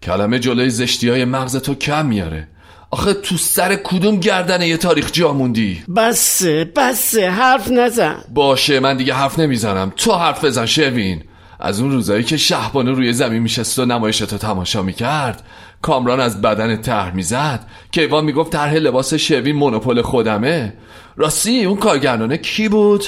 [0.03, 2.47] کلمه جلوی زشتی های مغز تو کم میاره.
[2.91, 8.23] آخه تو سر کدوم گردنه یه تاریخ جا موندی؟ بسه بسه حرف نزن.
[8.33, 9.93] باشه من دیگه حرف نمی‌زنم.
[9.97, 11.23] تو حرف بزن شروین.
[11.61, 15.43] از اون روزایی که شهبانو روی زمین میشست و نمایشتو تماشا می‌کرد
[15.81, 20.73] کامران از بدن طرح می‌زد کیوان می‌گفت طرح لباس شوین مونوپول خودمه.
[21.15, 23.05] راستی اون کارگردانه کی بود؟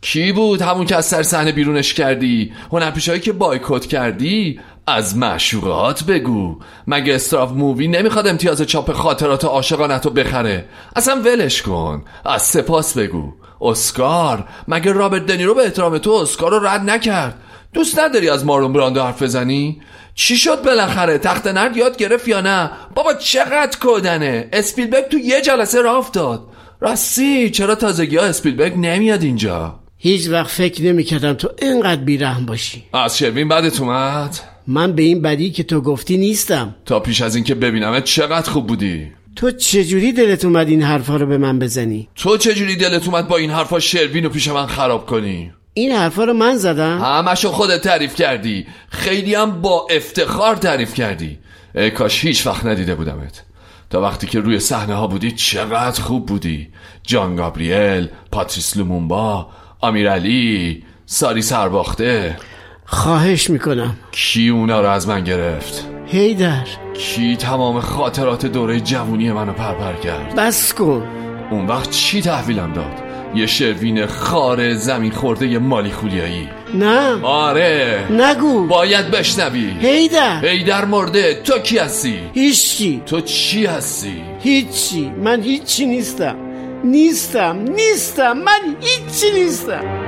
[0.00, 6.04] کی بود همون که از سر صحنه بیرونش کردی؟ هنرپیشهایی که بایکوت کردی؟ از معشوقات
[6.04, 6.58] بگو.
[6.86, 10.64] مگه استراف مووی نمی‌خواد امتیاز چاپ خاطرات عاشقانتو بخره؟
[10.96, 12.04] اصلا ولش کن.
[12.24, 13.32] از سپاس بگو.
[13.60, 17.34] اسکار مگه رابرت دنیرو به احترام تو اسکار رو رد نکرد؟
[17.72, 19.80] دوست نداری از مارون براندو حرف بزنی؟
[20.14, 24.48] چی شد بالاخره؟ تخت نرد یاد گرفت یا نه؟ بابا چقدر کودنه!
[24.52, 26.48] اسپیلبرگ تو یه جلسه راه افتاد.
[26.80, 32.84] راستی چرا تازگی ها اسپیلبرگ نمیاد اینجا؟ هیچ وقت فکر نمی‌کردم تو اینقدر بیرحم باشی.
[32.92, 36.74] از شروین بعدت اومد؟ من به این بدی که تو گفتی نیستم.
[36.86, 39.12] تا پیش از اینکه ببینمت چقدر خوب بودی.
[39.36, 43.36] تو چجوری دلت اومد این حرفا رو به من بزنی؟ تو چجوری دلت اومد با
[43.36, 47.80] این حرفا شروین رو پیش من خراب کنی؟ این حرفا رو من زدم؟ همشو خودت
[47.80, 48.66] تعریف کردی.
[48.88, 51.38] خیلی هم با افتخار تعریف کردی.
[51.74, 53.42] ای کاش هیچ وقت ندیده بودمت.
[53.90, 56.68] تا وقتی که روی صحنه ها بودی چقدر خوب بودی.
[57.02, 59.46] جان گابریل پاتریس لومونبا
[59.82, 62.36] امیرعلی ساری سرباخته.
[62.84, 63.96] خواهش می‌کنم.
[64.10, 66.66] کی اونا رو از من گرفت؟ هیدر.
[66.98, 71.08] کی تمام خاطرات دوره جوونی منو پرپر کرد؟ بس کن.
[71.50, 76.48] اون وقت چی تحویلم داد؟ یه شروین خار زمین خورده یه مالی خولیایی.
[76.74, 77.24] نه.
[77.24, 78.04] آره.
[78.10, 78.66] نگو.
[78.66, 79.70] باید بشنوی.
[79.80, 80.44] هیدر.
[80.44, 81.34] هیدر مرده.
[81.34, 83.02] تو کی هستی؟ هیچی.
[83.06, 85.12] تو چی هستی؟ هیچی.
[85.24, 86.36] من هیچی نیستم.
[86.84, 87.56] نیستم.
[87.58, 88.32] نیستم.
[88.32, 90.07] من هیچی نیستم.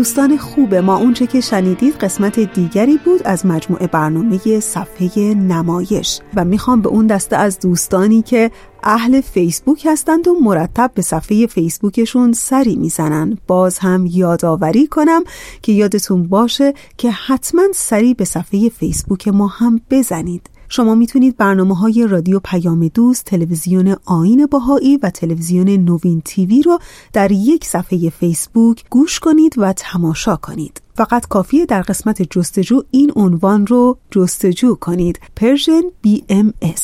[0.00, 6.44] دوستان خوب ما اونچه که شنیدید قسمت دیگری بود از مجموعه برنامه صفحه نمایش و
[6.44, 8.50] می‌خوام به اون دسته از دوستانی که
[8.82, 13.38] اهل فیسبوک هستند و مرتب به صفحه فیسبوکشون سری می‌زنن.
[13.46, 15.24] باز هم یادآوری کنم
[15.62, 20.50] که یادتون باشه که حتما سری به صفحه فیسبوک ما هم بزنید.
[20.72, 26.78] شما می‌تونید برنامه های رادیو پیام دوست، تلویزیون آین باهایی و تلویزیون نوین تیوی رو
[27.12, 30.80] در یک صفحه فیسبوک گوش کنید و تماشا کنید.
[30.94, 36.82] فقط کافیه در قسمت جستجو این عنوان رو جستجو کنید Persian BMS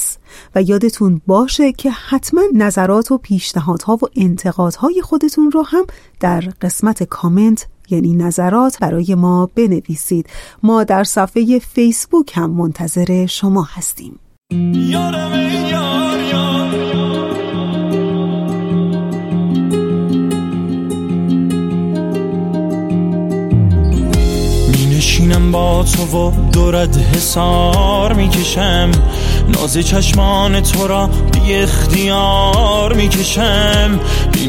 [0.55, 5.85] و یادتون باشه که حتما نظرات و پیشنهادها و انتقادهای خودتون رو هم
[6.21, 10.27] در قسمت کامنت یعنی نظرات برای ما بنویسید.
[10.63, 14.19] ما در صفحه فیسبوک هم منتظر شما هستیم.
[25.27, 28.91] نشینم با تو و دورت حسار می‌کشم.
[29.49, 34.01] ناز چشمان تو را بی اختیار می‌کشم.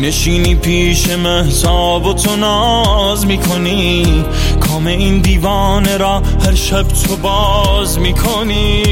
[0.01, 4.25] نشینی پیش محتاب و تو ناز می‌کنی.
[4.59, 8.84] کام این دیوانه را هر شب تو باز می‌کنی.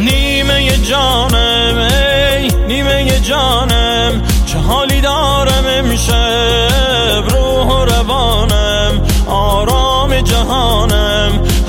[0.00, 1.51] نیمه جانم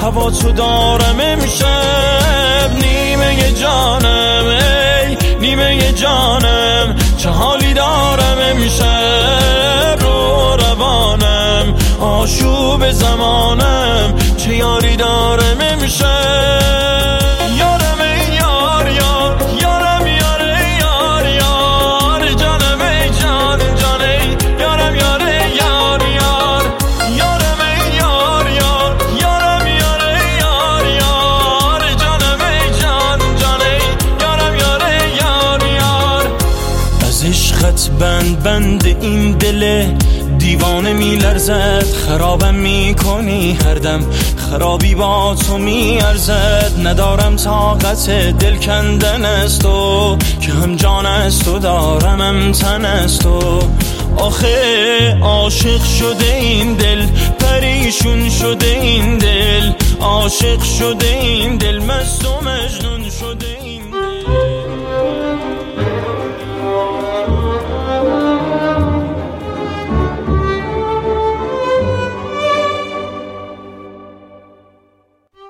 [0.03, 11.73] هوا تو دارم امشب نیمه جانم ای نیمه جانم چه حالی دارم امشب رو روانم
[11.99, 17.22] آشوب زمانم چه یاری دارم امشب
[38.23, 39.85] بند بند این دل
[40.37, 44.05] دیوانه میلرزد خرابم می‌کنی هر دم.
[44.37, 48.09] خرابی با تو میارزد ندارم طاقت
[48.39, 50.17] دل کندن است تو.
[50.41, 53.59] که هم جان است و دارم هم تن است تو.
[54.17, 57.05] آخه عاشق شده این دل
[57.39, 59.71] پریشون شده این دل.
[59.99, 63.02] عاشق شده این دل مست و مجنون.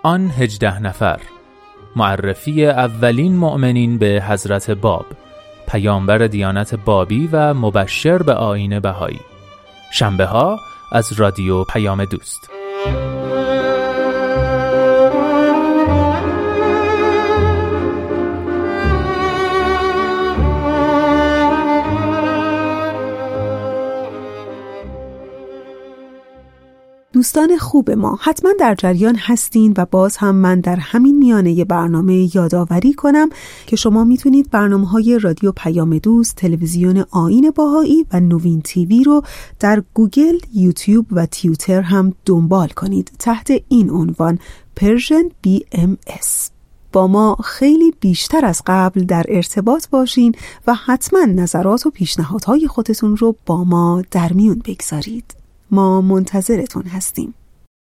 [0.06, 1.20] آن هجده نفر.
[1.96, 5.06] معرفی اولین مؤمنین به حضرت باب
[5.68, 9.20] پیامبر دیانت بابی و مبشر به آین بهایی.
[9.94, 10.60] شنبه ها
[10.92, 12.50] از رادیو پیام دوست.
[27.14, 32.36] دوستان خوب ما حتما در جریان هستین و باز هم من در همین میانه برنامه
[32.36, 33.30] یادآوری کنم
[33.68, 39.22] که شما می‌تونید برنامه های رادیو پیام دوست، تلویزیون آیین بهایی و نوین TV رو
[39.60, 43.12] در گوگل، یوتیوب و توییتر هم دنبال کنید.
[43.20, 44.40] تحت این عنوان
[44.76, 46.50] Persian BMS
[46.94, 50.36] با ما خیلی بیشتر از قبل در ارتباط باشین
[50.68, 55.43] و حتما نظرات و پیشنهادهای خودتون رو با ما در میون بگذارید.
[55.74, 57.34] ما منتظرتون هستیم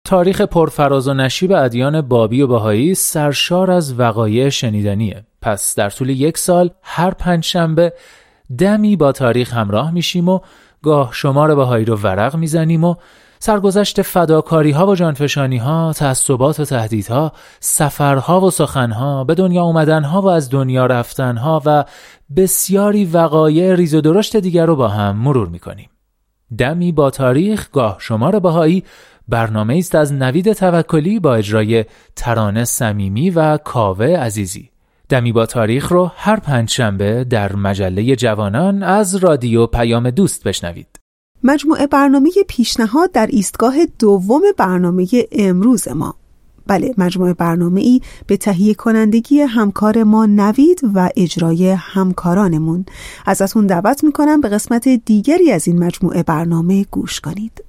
[0.07, 6.11] تاریخ پرفراز و نشیب ادیان بابی و بهایی سرشار از وقایع شنیدنیه پس در طول
[6.11, 7.93] یک سال هر پنج شنبه
[8.59, 10.41] دمی با تاریخ همراه میشیم و
[10.83, 12.95] گاه شمار بهایی رو ورق می‌زنیم و
[13.39, 20.05] سرگذشت فداکاری ها و جانفشانی ها، تعصبات و تهدیدها، سفرها و سخنها، به دنیا اومدن
[20.05, 21.85] ها و از دنیا رفتن ها و
[22.37, 25.89] بسیاری وقایع ریز و درشت دیگر رو با هم مرور می‌کنیم.
[26.59, 28.85] دمی با تاریخ گاه شمار بهایی
[29.29, 31.85] برنامه است از نوید توکلی با اجرای
[32.17, 34.71] ترانه صمیمی و کاوه عزیزی.
[35.09, 40.99] دمی با تاریخ رو هر پنج شنبه در مجله جوانان از رادیو پیام دوست بشنوید.
[41.45, 46.15] مجموعه برنامه پیشنهاد در ایستگاه دوم برنامه امروز ما
[46.67, 52.85] بله مجموعه برنامه ای به تهیه کنندگی همکار ما نوید و اجرای همکارانمون.
[53.27, 57.65] ازتون دعوت می‌کنم به قسمت دیگری از این مجموعه برنامه گوش کنید.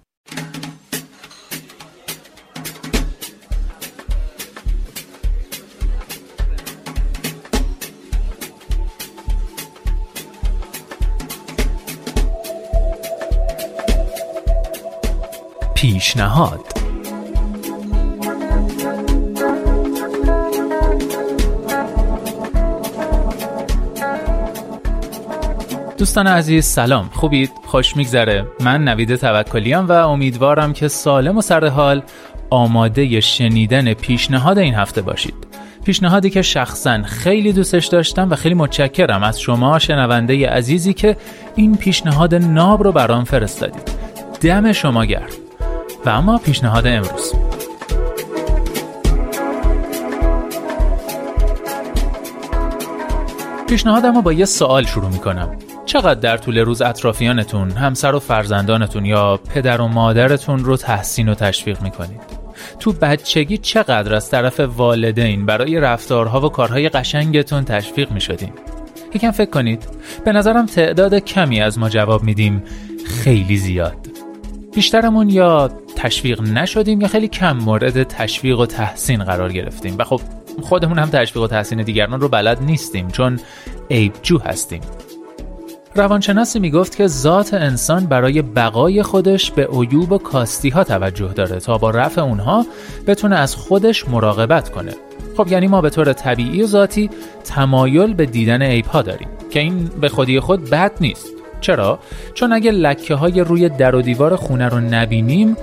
[15.75, 16.72] پیشنهاد
[26.03, 27.09] دوستان عزیز سلام.
[27.13, 28.47] خوبید؟ خوش میگذره.
[28.59, 32.03] من نوید توکلیام و امیدوارم که سالم و سر حال
[32.49, 35.33] آماده شنیدن پیشنهاد این هفته باشید.
[35.85, 41.17] پیشنهادی که شخصا خیلی دوستش داشتم و خیلی متشکرم از شما شنونده عزیزی که
[41.55, 43.91] این پیشنهاد ناب رو برام فرستادید.
[44.41, 45.29] دم شما گرم.
[46.05, 47.33] و اما پیشنهاد امروز.
[53.69, 55.57] پیشنهادم با یه سوال شروع می‌کنم.
[55.93, 61.35] چقدر در طول روز اطرافیانتون همسر و فرزندانتون یا پدر و مادرتون رو تحسین و
[61.35, 62.21] تشویق می‌کنید؟
[62.79, 68.49] تو بچگی چقدر از طرف والدین برای رفتارها و کارهای قشنگتون تشویق می‌شدین؟
[69.13, 69.83] یکم فکر کنید.
[70.25, 72.63] به نظرم تعداد کمی از ما جواب میدیم
[73.05, 73.97] خیلی زیاد.
[74.75, 79.95] بیشترمون یا تشویق نشدیم یا خیلی کم مورد تشویق و تحسین قرار گرفتیم.
[79.97, 80.21] و خب
[80.61, 83.39] خودمون هم تشویق و تحسین دیگران رو بلد نیستیم چون
[83.91, 84.81] عیبجو هستیم.
[85.95, 91.59] روانشناسی می‌گفت که ذات انسان برای بقای خودش به عیوب و کاستی ها توجه داره
[91.59, 92.65] تا با رفع اونها
[93.07, 94.91] بتونه از خودش مراقبت کنه.
[95.37, 97.09] خب یعنی ما به طور طبیعی و ذاتی
[97.43, 101.27] تمایل به دیدن عیب ها داریم که این به خودی خود بد نیست.
[101.61, 101.99] چرا؟
[102.33, 105.57] چون اگه لکه های روی در و دیوار خونه رو نبینیم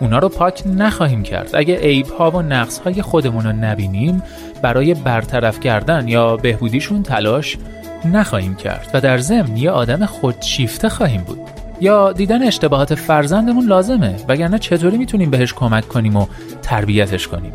[0.00, 1.50] اونا رو پاک نخواهیم کرد.
[1.54, 4.22] اگه عیب ها و نقص های خودمون رو نبینیم
[4.62, 7.58] برای برطرف کردن یا بهبودیشون تلاش
[8.04, 11.38] نخواهیم کرد و در ضمن یه آدم خودشیفته خواهیم بود.
[11.80, 16.26] یا دیدن اشتباهات فرزندمون لازمه وگرنه چطوری می‌تونیم بهش کمک کنیم و
[16.62, 17.52] تربیتش کنیم؟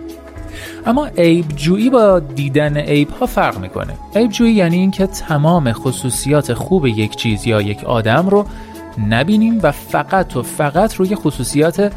[0.85, 3.93] اما عیب جویی با دیدن عیب ها فرق می‌کنه.
[4.15, 8.45] عیب جویی یعنی اینکه تمام خصوصیات خوب یک چیز یا یک آدم رو
[9.09, 11.91] نبینیم و فقط و فقط روی خصوصیات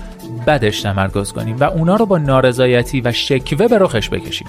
[0.46, 4.48] بدش تمرکز کنیم و اونا رو با نارضایتی و شکوه به رخش بکشیم.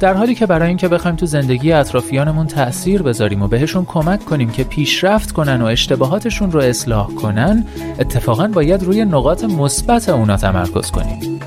[0.00, 4.50] در حالی که برای اینکه بخوایم تو زندگی اطرافیانمون تاثیر بذاریم و بهشون کمک کنیم
[4.50, 7.66] که پیشرفت کنن و اشتباهاتشون رو اصلاح کنن
[7.98, 11.40] اتفاقا باید روی نقاط مثبت اونا تمرکز کنیم.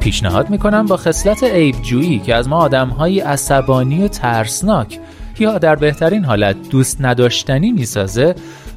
[0.00, 5.00] پیشنهاد می‌کنم با خصلت عیبجویی که از ما آدمهایی عصبانی و ترسناک
[5.38, 8.34] یا در بهترین حالت دوست نداشتنی می‌سازه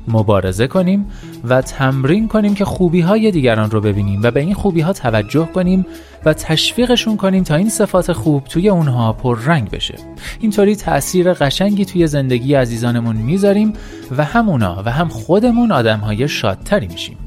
[0.08, 1.06] مبارزه کنیم
[1.44, 5.46] و تمرین کنیم که خوبی های دیگران رو ببینیم و به این خوبی ها توجه
[5.46, 5.86] کنیم
[6.26, 9.96] و تشویقشون کنیم تا این صفات خوب توی اونها پر رنگ بشه.
[10.40, 13.74] اینطوری تأثیر قشنگی توی زندگی عزیزانمون می‌ذاریم
[14.18, 17.18] و هم اونا و هم خودمون آدم های شادتری میشیم.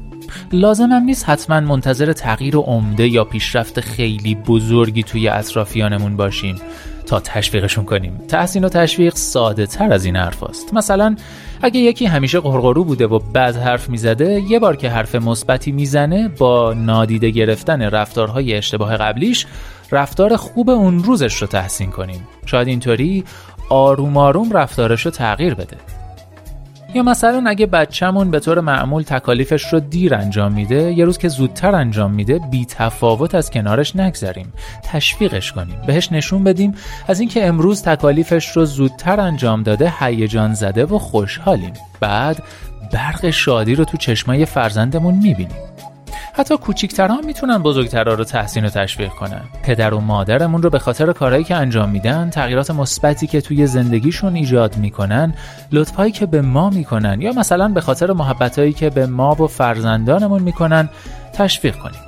[0.51, 6.55] لازم هم نیست حتما منتظر تغییر و عمده یا پیشرفت خیلی بزرگی توی اطرافیانمون باشیم.
[7.09, 8.21] تا تشویقشون کنیم.
[8.27, 10.73] تحسین و تشویق ساده تر از این حرف است.
[10.73, 11.15] مثلا
[11.61, 16.27] اگه یکی همیشه قرقرو بوده و بد حرف می‌زده یه بار که حرف مثبتی می‌زنه
[16.27, 19.45] با نادیده گرفتن رفتارهای اشتباه قبلیش
[19.91, 22.27] رفتار خوب اون روزش رو تحسین کنیم.
[22.45, 23.23] شاید اینطوری
[23.69, 25.77] آروم آروم رفتارش رو تغییر بده.
[26.93, 31.27] یا مثلا اگه بچهمون به طور معمول تکالیفش رو دیر انجام میده یه روز که
[31.27, 34.53] زودتر انجام میده بی تفاوت از کنارش نگذریم.
[34.83, 35.81] تشویقش کنیم.
[35.87, 36.75] بهش نشون بدیم.
[37.07, 41.73] از اینکه امروز تکالیفش رو زودتر انجام داده هیجان زده و خوشحالیم.
[41.99, 42.43] بعد
[42.93, 45.57] برق شادی رو تو چشمای فرزندمون می‌بینیم.
[46.33, 51.11] حتی کوچیکترها می‌تونن بزرگترها رو تحسین و تشویق کنن پدر و مادرمون رو به خاطر
[51.11, 55.33] کارهایی که انجام میدن تغییرات مثبتی که توی زندگیشون ایجاد می‌کنن
[55.71, 60.41] لطفهایی که به ما می‌کنن یا مثلا به خاطر محبتهایی که به ما و فرزندانمون
[60.41, 60.89] می‌کنن
[61.33, 61.99] تشویق کنیم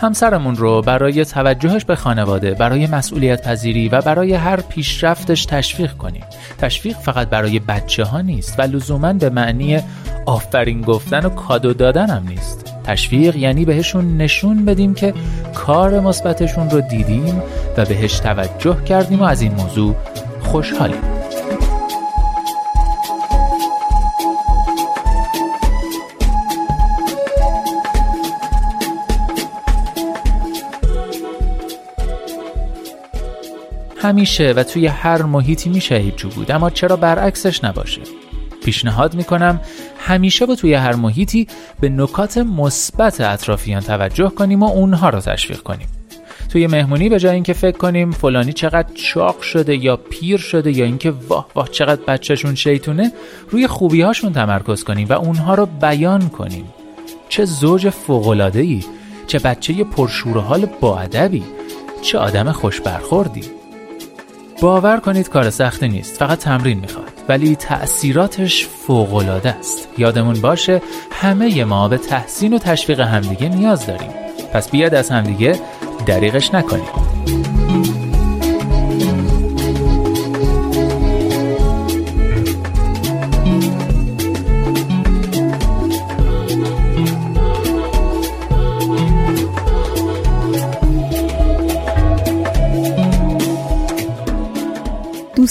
[0.00, 6.24] همسرمون رو برای توجهش به خانواده، برای مسئولیت پذیری و برای هر پیشرفتش تشویق کنیم.
[6.58, 9.80] تشویق فقط برای بچه ها نیست و لزوما به معنی
[10.26, 12.67] آفرین گفتن و کادو دادن هم نیست.
[12.88, 15.14] تشویق یعنی بهشون نشون بدیم که
[15.54, 17.42] کار مثبتشون رو دیدیم
[17.76, 19.94] و بهش توجه کردیم و از این موضوع
[20.40, 21.00] خوشحالیم.
[34.02, 38.00] همیشه و توی هر محیطی میشه هیچو بود اما چرا برعکسش نباشه؟
[38.68, 39.60] پیشنهاد می‌کنم
[39.98, 41.46] همیشه با توی هر محیطی
[41.80, 45.88] به نکات مثبت اطرافیان توجه کنیم و اونها رو تشویق کنیم.
[46.48, 50.84] توی مهمونی به جای اینکه فکر کنیم فلانی چقدر چاق شده یا پیر شده یا
[50.84, 53.12] اینکه واه واه چقدر بچهشون شیطونه
[53.50, 56.64] روی خوبیهاشون تمرکز کنیم و اونها رو بیان کنیم.
[57.28, 58.84] چه زوج فوقلاده ای
[59.26, 61.42] چه بچه پرشور حال با ادبی
[62.02, 63.57] چه آدم خوش برخوردی
[64.60, 67.12] باور کنید کار سختی نیست فقط تمرین می‌خواد.
[67.28, 69.88] ولی تأثیراتش فوقالعاده است.
[69.98, 74.10] یادمون باشه همه ما به تحسین و تشویق همدیگه نیاز داریم.
[74.52, 75.60] پس بیاد از همدیگه
[76.06, 77.47] دریغش نکنیم.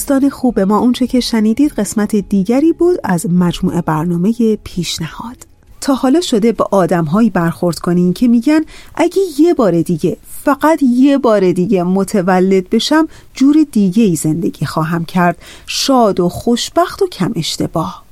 [0.08, 5.38] دوستان خوب ما اونچه که شنیدید قسمت دیگری بود از مجموعه برنامه پیشنهاد.
[5.82, 8.62] تا حالا شده با آدمهایی برخورد کنین که میگن
[8.95, 15.05] اگه یه بار دیگه فقط یه بار دیگه متولد بشم جور دیگه ای زندگی خواهم
[15.05, 15.38] کرد.
[15.66, 18.03] شاد و خوشبخت و کم اشتباه.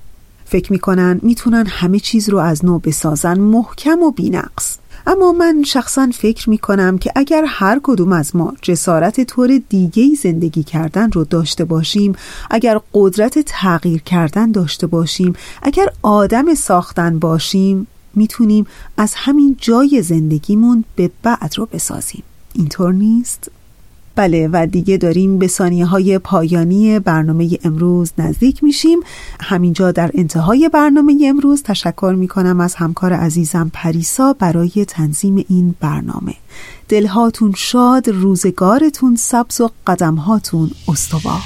[0.46, 4.78] فکر می‌کنن می‌تونن همه چیز رو از نو بسازن محکم و بینقص.
[5.08, 10.16] اما من شخصا فکر می کنم که اگر هر کدوم از ما جسارت طور دیگه
[10.22, 12.16] زندگی کردن رو داشته باشیم
[12.49, 20.84] اگر قدرت تغییر کردن داشته باشیم اگر آدم ساختن باشیم می‌تونیم از همین جای زندگیمون
[20.95, 23.51] به بعد رو بسازیم اینطور نیست؟
[24.16, 28.99] بله و دیگه داریم به ثانیه های پایانی برنامه امروز نزدیک میشیم.
[29.39, 36.34] همینجا در انتهای برنامه امروز تشکر می‌کنم از همکار عزیزم پریسا برای تنظیم این برنامه.
[36.89, 41.41] دلهاتون شاد روزگارتون سبز و قدمهاتون استوار.